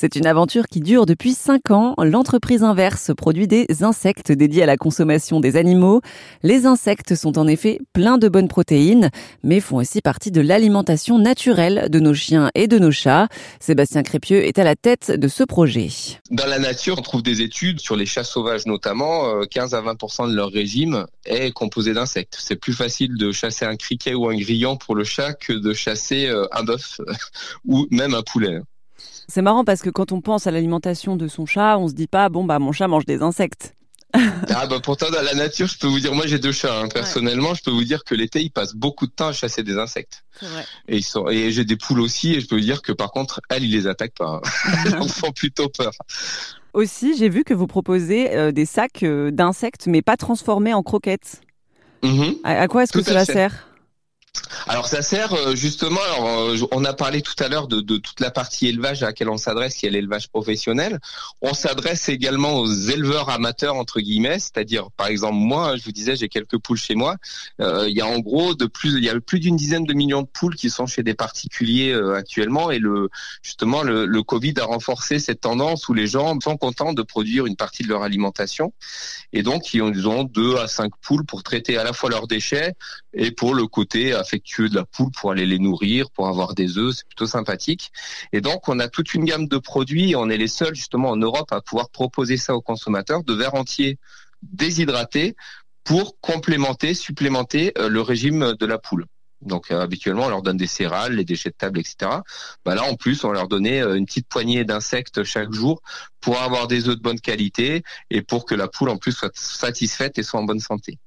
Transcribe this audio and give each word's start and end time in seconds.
C'est 0.00 0.16
une 0.16 0.26
aventure 0.26 0.66
qui 0.66 0.80
dure 0.80 1.04
depuis 1.04 1.34
5 1.34 1.72
ans. 1.72 1.94
L'entreprise 1.98 2.62
Inverse 2.62 3.10
produit 3.14 3.46
des 3.46 3.66
insectes 3.82 4.32
dédiés 4.32 4.62
à 4.62 4.66
la 4.66 4.78
consommation 4.78 5.40
des 5.40 5.56
animaux. 5.56 6.00
Les 6.42 6.64
insectes 6.64 7.14
sont 7.14 7.36
en 7.36 7.46
effet 7.46 7.80
pleins 7.92 8.16
de 8.16 8.30
bonnes 8.30 8.48
protéines, 8.48 9.10
mais 9.42 9.60
font 9.60 9.76
aussi 9.76 10.00
partie 10.00 10.30
de 10.30 10.40
l'alimentation 10.40 11.18
naturelle 11.18 11.88
de 11.90 12.00
nos 12.00 12.14
chiens 12.14 12.50
et 12.54 12.66
de 12.66 12.78
nos 12.78 12.90
chats. 12.90 13.28
Sébastien 13.60 14.02
Crépieux 14.02 14.42
est 14.42 14.58
à 14.58 14.64
la 14.64 14.74
tête 14.74 15.10
de 15.10 15.28
ce 15.28 15.44
projet. 15.44 15.88
Dans 16.30 16.46
la 16.46 16.58
nature, 16.58 16.96
on 16.98 17.02
trouve 17.02 17.22
des 17.22 17.42
études 17.42 17.80
sur 17.80 17.94
les 17.94 18.06
chats 18.06 18.24
sauvages 18.24 18.64
notamment. 18.64 19.44
15 19.50 19.74
euh, 19.74 19.76
à 19.76 19.82
20% 19.82 20.30
de 20.30 20.34
leur 20.34 20.48
régime 20.48 21.04
est 21.26 21.52
composé 21.52 21.92
d'insectes. 21.92 22.38
C'est 22.40 22.56
plus 22.56 22.72
facile 22.72 23.18
de 23.18 23.32
chasser 23.32 23.66
un 23.66 23.76
criquet 23.76 24.14
ou 24.14 24.30
un 24.30 24.36
grillon 24.38 24.78
pour 24.78 24.94
le 24.94 25.04
chat 25.04 25.34
que 25.34 25.52
de 25.52 25.74
chasser 25.74 26.26
euh, 26.26 26.46
un 26.52 26.62
bœuf 26.62 27.02
ou 27.66 27.86
même 27.90 28.14
un 28.14 28.22
poulet. 28.22 28.62
C'est 29.28 29.42
marrant 29.42 29.64
parce 29.64 29.82
que 29.82 29.90
quand 29.90 30.12
on 30.12 30.20
pense 30.20 30.46
à 30.46 30.50
l'alimentation 30.50 31.16
de 31.16 31.28
son 31.28 31.46
chat, 31.46 31.78
on 31.78 31.88
se 31.88 31.94
dit 31.94 32.06
pas 32.06 32.28
bon 32.28 32.44
bah 32.44 32.58
mon 32.58 32.72
chat 32.72 32.88
mange 32.88 33.06
des 33.06 33.22
insectes. 33.22 33.74
ah 34.14 34.66
bah 34.66 34.80
pourtant 34.82 35.08
dans 35.10 35.22
la 35.22 35.34
nature, 35.34 35.68
je 35.68 35.78
peux 35.78 35.86
vous 35.86 36.00
dire, 36.00 36.14
moi 36.14 36.26
j'ai 36.26 36.38
deux 36.38 36.52
chats. 36.52 36.80
Hein. 36.80 36.88
Personnellement, 36.92 37.54
je 37.54 37.62
peux 37.62 37.70
vous 37.70 37.84
dire 37.84 38.02
que 38.02 38.14
l'été, 38.14 38.40
ils 38.40 38.50
passent 38.50 38.74
beaucoup 38.74 39.06
de 39.06 39.12
temps 39.12 39.28
à 39.28 39.32
chasser 39.32 39.62
des 39.62 39.78
insectes. 39.78 40.24
Et 40.88 40.96
ils 40.96 41.04
sont 41.04 41.28
et 41.28 41.52
j'ai 41.52 41.64
des 41.64 41.76
poules 41.76 42.00
aussi, 42.00 42.34
et 42.34 42.40
je 42.40 42.48
peux 42.48 42.56
vous 42.56 42.60
dire 42.60 42.82
que 42.82 42.92
par 42.92 43.12
contre, 43.12 43.40
elles, 43.50 43.62
ils 43.62 43.70
les 43.70 43.86
attaquent 43.86 44.16
pas. 44.18 44.40
Hein. 44.42 44.80
elles 44.86 44.96
en 44.96 45.06
font 45.06 45.30
plutôt 45.30 45.68
peur. 45.68 45.92
Aussi, 46.72 47.16
j'ai 47.16 47.28
vu 47.28 47.44
que 47.44 47.54
vous 47.54 47.66
proposez 47.66 48.32
euh, 48.32 48.52
des 48.52 48.64
sacs 48.64 49.02
euh, 49.02 49.30
d'insectes, 49.30 49.86
mais 49.86 50.02
pas 50.02 50.16
transformés 50.16 50.74
en 50.74 50.82
croquettes. 50.82 51.42
Mm-hmm. 52.02 52.38
À, 52.44 52.68
quoi 52.68 52.84
est-ce 52.84 52.92
que 52.92 53.02
cela 53.02 53.24
sert? 53.24 53.69
Alors 54.70 54.86
ça 54.86 55.02
sert 55.02 55.34
euh, 55.34 55.56
justement, 55.56 56.00
alors, 56.00 56.28
euh, 56.28 56.56
on 56.70 56.84
a 56.84 56.92
parlé 56.92 57.22
tout 57.22 57.34
à 57.40 57.48
l'heure 57.48 57.66
de, 57.66 57.80
toute 57.80 58.20
la 58.20 58.30
partie 58.30 58.68
élevage 58.68 59.02
à 59.02 59.06
laquelle 59.06 59.28
on 59.28 59.36
s'adresse, 59.36 59.74
qui 59.74 59.86
est 59.86 59.90
l'élevage 59.90 60.28
professionnel. 60.28 61.00
On 61.42 61.54
s'adresse 61.54 62.08
également 62.08 62.54
aux 62.54 62.72
éleveurs 62.72 63.30
amateurs 63.30 63.74
entre 63.74 63.98
guillemets, 63.98 64.38
c'est-à-dire 64.38 64.92
par 64.96 65.08
exemple 65.08 65.34
moi, 65.34 65.76
je 65.76 65.82
vous 65.82 65.90
disais, 65.90 66.14
j'ai 66.14 66.28
quelques 66.28 66.56
poules 66.58 66.76
chez 66.76 66.94
moi. 66.94 67.16
Euh, 67.60 67.88
il 67.88 67.96
y 67.96 68.00
a 68.00 68.06
en 68.06 68.20
gros 68.20 68.54
de 68.54 68.66
plus, 68.66 68.96
il 68.96 69.02
y 69.02 69.08
a 69.08 69.18
plus 69.18 69.40
d'une 69.40 69.56
dizaine 69.56 69.82
de 69.82 69.92
millions 69.92 70.22
de 70.22 70.28
poules 70.28 70.54
qui 70.54 70.70
sont 70.70 70.86
chez 70.86 71.02
des 71.02 71.14
particuliers 71.14 71.92
actuellement, 72.14 72.70
et 72.70 72.78
le 72.78 73.08
justement 73.42 73.82
le, 73.82 74.06
le, 74.06 74.22
Covid 74.22 74.54
a 74.60 74.66
renforcé 74.66 75.18
cette 75.18 75.40
tendance 75.40 75.88
où 75.88 75.94
les 75.94 76.06
gens 76.06 76.38
sont 76.38 76.56
contents 76.56 76.92
de 76.92 77.02
produire 77.02 77.44
une 77.46 77.56
partie 77.56 77.82
de 77.82 77.88
leur 77.88 78.04
alimentation, 78.04 78.72
et 79.32 79.42
donc 79.42 79.74
ils 79.74 80.06
ont 80.06 80.22
deux 80.22 80.58
à 80.58 80.68
cinq 80.68 80.92
poules 81.02 81.24
pour 81.24 81.42
traiter 81.42 81.76
à 81.76 81.82
la 81.82 81.92
fois 81.92 82.08
leurs 82.08 82.28
déchets 82.28 82.74
et 83.12 83.32
pour 83.32 83.54
le 83.54 83.66
côté 83.66 84.14
affectueux 84.14 84.59
de 84.68 84.74
la 84.74 84.84
poule 84.84 85.10
pour 85.12 85.30
aller 85.30 85.46
les 85.46 85.58
nourrir, 85.58 86.10
pour 86.10 86.28
avoir 86.28 86.54
des 86.54 86.78
œufs, 86.78 86.96
c'est 86.96 87.06
plutôt 87.06 87.26
sympathique. 87.26 87.90
Et 88.32 88.40
donc 88.40 88.68
on 88.68 88.78
a 88.78 88.88
toute 88.88 89.14
une 89.14 89.24
gamme 89.24 89.46
de 89.48 89.58
produits, 89.58 90.14
on 90.16 90.28
est 90.28 90.36
les 90.36 90.48
seuls 90.48 90.74
justement 90.74 91.10
en 91.10 91.16
Europe 91.16 91.52
à 91.52 91.60
pouvoir 91.60 91.90
proposer 91.90 92.36
ça 92.36 92.54
aux 92.54 92.62
consommateurs, 92.62 93.24
de 93.24 93.34
verres 93.34 93.54
entiers 93.54 93.98
déshydratés 94.42 95.36
pour 95.84 96.20
complémenter, 96.20 96.94
supplémenter 96.94 97.72
euh, 97.78 97.88
le 97.88 98.00
régime 98.00 98.54
de 98.58 98.66
la 98.66 98.78
poule. 98.78 99.06
Donc 99.42 99.70
euh, 99.70 99.80
habituellement, 99.80 100.26
on 100.26 100.28
leur 100.28 100.42
donne 100.42 100.56
des 100.56 100.66
céréales, 100.66 101.14
les 101.14 101.24
déchets 101.24 101.50
de 101.50 101.54
table, 101.56 101.78
etc. 101.78 102.10
Bah 102.64 102.74
là, 102.74 102.84
en 102.84 102.94
plus, 102.94 103.24
on 103.24 103.32
leur 103.32 103.48
donnait 103.48 103.82
euh, 103.82 103.94
une 103.94 104.04
petite 104.04 104.28
poignée 104.28 104.64
d'insectes 104.64 105.24
chaque 105.24 105.52
jour 105.52 105.80
pour 106.20 106.38
avoir 106.38 106.68
des 106.68 106.88
œufs 106.88 106.96
de 106.96 107.02
bonne 107.02 107.20
qualité 107.20 107.82
et 108.10 108.22
pour 108.22 108.44
que 108.44 108.54
la 108.54 108.68
poule 108.68 108.90
en 108.90 108.98
plus 108.98 109.12
soit 109.12 109.34
satisfaite 109.34 110.18
et 110.18 110.22
soit 110.22 110.40
en 110.40 110.44
bonne 110.44 110.60
santé. 110.60 110.98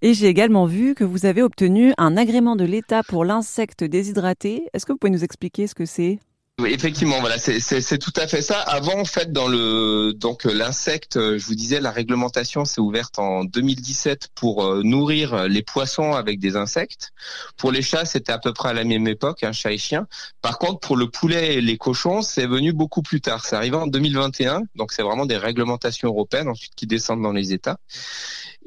Et 0.00 0.14
j'ai 0.14 0.28
également 0.28 0.66
vu 0.66 0.94
que 0.94 1.02
vous 1.02 1.26
avez 1.26 1.42
obtenu 1.42 1.92
un 1.98 2.16
agrément 2.16 2.54
de 2.54 2.64
l'État 2.64 3.02
pour 3.02 3.24
l'insecte 3.24 3.82
déshydraté. 3.82 4.68
Est-ce 4.72 4.86
que 4.86 4.92
vous 4.92 4.98
pouvez 4.98 5.10
nous 5.10 5.24
expliquer 5.24 5.66
ce 5.66 5.74
que 5.74 5.86
c'est? 5.86 6.20
Effectivement, 6.66 7.20
voilà, 7.20 7.38
c'est 7.38 7.98
tout 7.98 8.12
à 8.16 8.26
fait 8.26 8.42
ça. 8.42 8.60
Avant, 8.60 8.98
en 8.98 9.04
fait, 9.04 9.32
dans 9.32 9.46
le 9.46 10.12
donc 10.12 10.44
l'insecte, 10.44 11.14
je 11.14 11.44
vous 11.44 11.54
disais, 11.54 11.80
la 11.80 11.90
réglementation 11.90 12.64
s'est 12.64 12.80
ouverte 12.80 13.18
en 13.18 13.44
2017 13.44 14.28
pour 14.34 14.64
euh, 14.64 14.82
nourrir 14.82 15.48
les 15.48 15.62
poissons 15.62 16.12
avec 16.12 16.40
des 16.40 16.56
insectes. 16.56 17.12
Pour 17.56 17.70
les 17.70 17.82
chats, 17.82 18.04
c'était 18.04 18.32
à 18.32 18.38
peu 18.38 18.52
près 18.52 18.70
à 18.70 18.72
la 18.72 18.84
même 18.84 19.06
époque, 19.06 19.44
un 19.44 19.52
chat 19.52 19.72
et 19.72 19.78
chien. 19.78 20.06
Par 20.42 20.58
contre, 20.58 20.80
pour 20.80 20.96
le 20.96 21.08
poulet 21.08 21.54
et 21.54 21.60
les 21.60 21.76
cochons, 21.76 22.22
c'est 22.22 22.46
venu 22.46 22.72
beaucoup 22.72 23.02
plus 23.02 23.20
tard. 23.20 23.44
C'est 23.44 23.56
arrivé 23.56 23.76
en 23.76 23.86
2021, 23.86 24.62
donc 24.74 24.92
c'est 24.92 25.02
vraiment 25.02 25.26
des 25.26 25.36
réglementations 25.36 26.08
européennes 26.08 26.48
ensuite 26.48 26.74
qui 26.74 26.86
descendent 26.86 27.22
dans 27.22 27.32
les 27.32 27.52
États. 27.52 27.78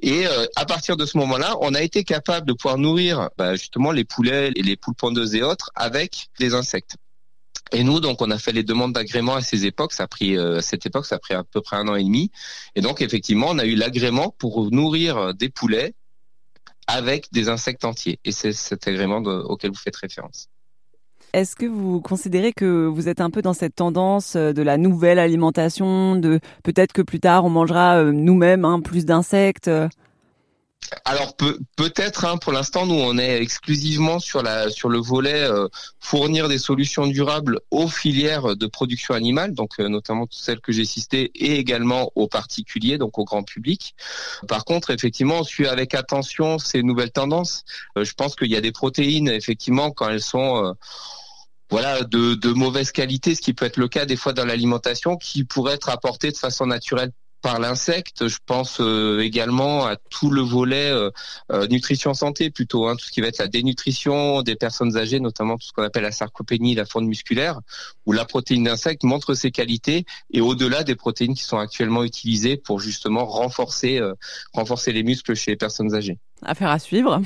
Et 0.02 0.26
euh, 0.26 0.46
à 0.56 0.66
partir 0.66 0.98
de 0.98 1.06
ce 1.06 1.18
moment-là, 1.18 1.56
on 1.62 1.74
a 1.74 1.82
été 1.82 2.04
capable 2.04 2.48
de 2.48 2.54
pouvoir 2.54 2.78
nourrir 2.78 3.30
bah, 3.38 3.56
justement 3.56 3.92
les 3.92 4.04
poulets 4.04 4.52
et 4.56 4.64
les 4.64 4.76
poules 4.76 4.96
pondeuses 4.96 5.36
et 5.36 5.44
autres 5.44 5.72
avec 5.76 6.30
des 6.40 6.54
insectes. 6.54 6.96
Et 7.72 7.84
nous, 7.84 8.00
donc, 8.00 8.22
on 8.22 8.32
a 8.32 8.38
fait 8.38 8.52
les 8.52 8.64
demandes 8.64 8.94
d'agrément 8.94 9.36
à 9.36 9.42
ces 9.42 9.66
époques. 9.66 9.94
Euh, 10.22 10.62
cette 10.62 10.86
époque, 10.86 11.06
ça 11.06 11.16
a 11.16 11.20
pris 11.20 11.34
à 11.34 11.44
peu 11.44 11.62
près 11.62 11.78
un 11.78 11.88
an 11.88 11.96
et 11.96 12.04
demi. 12.04 12.32
Et 12.76 12.82
donc, 12.82 13.02
effectivement, 13.02 13.48
on 13.50 13.60
a 13.60 13.66
eu 13.66 13.76
l'agrément 13.76 14.36
pour 14.38 14.72
nourrir 14.72 15.34
des 15.34 15.50
poulets 15.50 15.94
avec 16.88 17.32
des 17.32 17.48
insectes 17.50 17.86
entiers. 17.86 18.20
Et 18.26 18.32
c'est 18.32 18.54
cet 18.54 18.88
agrément 18.88 19.18
auquel 19.18 19.72
vous 19.72 19.78
faites 19.78 19.96
référence. 19.96 20.50
Est-ce 21.34 21.56
que 21.56 21.66
vous 21.66 22.02
considérez 22.02 22.52
que 22.52 22.88
vous 22.88 23.08
êtes 23.08 23.22
un 23.22 23.30
peu 23.30 23.42
dans 23.42 23.54
cette 23.54 23.76
tendance 23.76 24.36
euh, 24.36 24.52
de 24.52 24.62
la 24.62 24.78
nouvelle 24.78 25.18
alimentation, 25.18 26.18
de 26.18 26.42
peut-être 26.64 26.92
que 26.92 27.02
plus 27.02 27.22
tard 27.22 27.46
on 27.46 27.50
mangera 27.50 28.00
euh, 28.00 28.12
nous-mêmes 28.12 28.66
hein, 28.66 28.82
plus 28.82 29.06
d'insectes 29.06 29.70
euh 29.70 29.88
alors 31.06 31.36
peut, 31.36 31.58
peut-être 31.78 32.26
hein, 32.26 32.38
pour 32.38 32.52
l'instant 32.52 32.86
nous 32.86 32.96
on 32.96 33.18
est 33.18 33.42
exclusivement 33.42 34.20
sur 34.20 34.44
la 34.44 34.70
sur 34.70 34.90
le 34.90 35.00
volet 35.00 35.48
fournir 36.00 36.50
des 36.50 36.58
solutions 36.58 37.08
durables 37.08 37.60
aux 37.72 37.88
filières 37.88 38.56
de 38.56 38.68
production 38.68 39.14
animale 39.14 39.54
donc 39.54 39.80
notamment 39.80 40.26
toutes 40.26 40.42
celles 40.42 40.60
que 40.60 40.72
j'ai 40.72 40.86
citées 40.86 41.32
et 41.36 41.58
également 41.58 42.12
aux 42.16 42.28
particuliers 42.28 42.98
donc 42.98 43.18
au 43.18 43.24
grand 43.24 43.44
public. 43.44 43.96
Par 44.48 44.66
contre 44.66 44.90
effectivement 44.90 45.40
on 45.40 45.44
suit 45.44 45.68
avec 45.68 45.96
attention 45.96 46.60
ces 46.60 46.84
nouvelles 46.84 47.12
tendances. 47.12 47.64
je 47.96 48.14
pense 48.14 48.36
qu'il 48.36 48.52
y 48.52 48.56
a 48.56 48.62
des 48.62 48.72
protéines 48.74 49.30
effectivement 49.30 49.92
quand 49.92 50.10
elles 50.10 50.22
sont 50.22 50.76
voilà 51.72 52.04
de, 52.04 52.36
de 52.36 52.50
mauvaise 52.50 52.92
qualité, 52.92 53.34
ce 53.34 53.42
qui 53.42 53.54
peut 53.54 53.66
être 53.66 53.78
le 53.78 53.88
cas 53.88 54.06
des 54.06 54.18
fois 54.18 54.34
dans 54.34 54.44
l'alimentation, 54.44 55.16
qui 55.16 55.46
pourrait 55.46 55.76
être 55.76 55.90
apporté 55.90 56.30
de 56.32 56.38
façon 56.38 56.66
naturelle 56.66 57.12
par 57.42 57.60
l'insecte. 57.60 58.28
Je 58.28 58.38
pense 58.46 58.80
euh, 58.80 59.20
également 59.20 59.86
à 59.86 59.96
tout 59.96 60.30
le 60.30 60.42
volet 60.42 60.90
euh, 60.90 61.10
euh, 61.52 61.68
nutrition 61.68 62.14
santé 62.14 62.50
plutôt, 62.50 62.88
hein, 62.88 62.96
tout 62.96 63.06
ce 63.06 63.12
qui 63.12 63.22
va 63.22 63.28
être 63.28 63.40
la 63.40 63.48
dénutrition 63.48 64.42
des 64.42 64.56
personnes 64.56 64.98
âgées, 64.98 65.20
notamment 65.20 65.58
tout 65.58 65.68
ce 65.68 65.74
qu'on 65.74 65.84
appelle 65.84 66.04
la 66.04 66.12
sarcopénie, 66.12 66.76
la 66.76 66.86
fonte 66.86 67.06
musculaire, 67.06 67.60
où 68.06 68.12
la 68.12 68.26
protéine 68.26 68.64
d'insecte 68.64 69.04
montre 69.04 69.34
ses 69.34 69.52
qualités 69.52 70.06
et 70.32 70.42
au-delà 70.42 70.84
des 70.84 70.96
protéines 70.96 71.36
qui 71.36 71.44
sont 71.44 71.58
actuellement 71.58 72.04
utilisées 72.04 72.58
pour 72.58 72.80
justement 72.80 73.26
renforcer 73.26 74.00
renforcer 74.54 74.92
les 74.92 75.04
muscles 75.04 75.36
chez 75.36 75.52
les 75.52 75.58
personnes 75.58 75.94
âgées. 75.94 76.18
Affaire 76.44 76.70
à 76.70 76.80
suivre. 76.80 77.22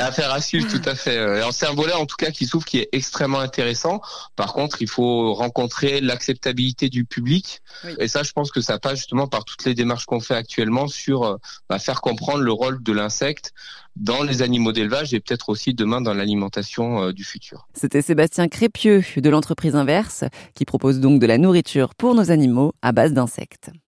Affaire 0.00 0.32
à 0.32 0.40
suivre, 0.40 0.66
tout 0.68 0.88
à 0.88 0.94
fait. 0.94 1.18
c'est 1.52 1.66
un 1.66 1.74
volet 1.74 1.92
en 1.92 2.06
tout 2.06 2.16
cas 2.16 2.30
qui 2.30 2.46
s'ouvre, 2.46 2.64
qui 2.64 2.78
est 2.78 2.88
extrêmement 2.92 3.40
intéressant. 3.40 4.00
Par 4.34 4.52
contre, 4.52 4.82
il 4.82 4.88
faut 4.88 5.34
rencontrer 5.34 6.00
l'acceptabilité 6.00 6.88
du 6.88 7.04
public. 7.04 7.62
Et 7.98 8.08
ça, 8.08 8.22
je 8.22 8.32
pense 8.32 8.50
que 8.50 8.60
ça 8.60 8.78
passe 8.78 8.98
justement 8.98 9.26
par 9.26 9.44
toutes 9.44 9.64
les 9.64 9.74
démarches 9.74 10.06
qu'on 10.06 10.20
fait 10.20 10.34
actuellement 10.34 10.88
sur 10.88 11.24
euh, 11.24 11.36
bah, 11.68 11.78
faire 11.78 12.00
comprendre 12.00 12.42
le 12.42 12.52
rôle 12.52 12.82
de 12.82 12.92
l'insecte 12.92 13.52
dans 13.96 14.22
les 14.22 14.42
animaux 14.42 14.72
d'élevage 14.72 15.12
et 15.14 15.20
peut-être 15.20 15.48
aussi 15.48 15.74
demain 15.74 16.00
dans 16.00 16.14
l'alimentation 16.14 17.02
euh, 17.02 17.12
du 17.12 17.24
futur. 17.24 17.66
C'était 17.74 18.02
Sébastien 18.02 18.48
Crépieux 18.48 19.02
de 19.16 19.30
l'entreprise 19.30 19.74
Inverse 19.74 20.24
qui 20.54 20.64
propose 20.64 21.00
donc 21.00 21.20
de 21.20 21.26
la 21.26 21.38
nourriture 21.38 21.94
pour 21.94 22.14
nos 22.14 22.30
animaux 22.30 22.72
à 22.82 22.92
base 22.92 23.12
d'insectes. 23.12 23.70